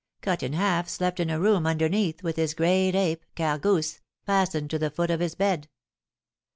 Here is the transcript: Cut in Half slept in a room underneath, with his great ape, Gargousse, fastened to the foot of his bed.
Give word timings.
Cut 0.23 0.41
in 0.41 0.53
Half 0.53 0.89
slept 0.89 1.19
in 1.19 1.29
a 1.29 1.39
room 1.39 1.67
underneath, 1.67 2.23
with 2.23 2.35
his 2.35 2.55
great 2.55 2.95
ape, 2.95 3.23
Gargousse, 3.35 3.99
fastened 4.25 4.71
to 4.71 4.79
the 4.79 4.89
foot 4.89 5.11
of 5.11 5.19
his 5.19 5.35
bed. 5.35 5.67